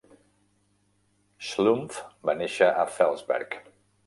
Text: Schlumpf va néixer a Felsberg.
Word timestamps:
Schlumpf 1.49 2.01
va 2.31 2.37
néixer 2.41 2.71
a 2.71 2.89
Felsberg. 2.97 3.61